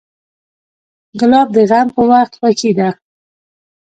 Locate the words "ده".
2.79-2.89